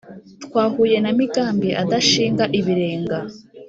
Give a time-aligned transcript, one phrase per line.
[0.43, 3.17] Twahuye na Migambi adashinga ibirenga